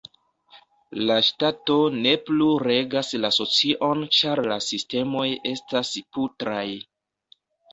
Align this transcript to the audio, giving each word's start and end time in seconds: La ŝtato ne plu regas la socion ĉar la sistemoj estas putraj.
La 1.09 1.17
ŝtato 1.27 1.75
ne 1.97 2.13
plu 2.29 2.47
regas 2.67 3.13
la 3.25 3.31
socion 3.37 4.01
ĉar 4.21 4.41
la 4.53 4.59
sistemoj 4.69 5.29
estas 5.53 5.93
putraj. 6.19 6.67